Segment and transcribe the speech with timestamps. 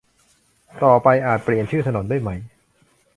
[0.83, 2.29] ต่อไปอาจเปลี่ยนชื่อถนนด้วยไหม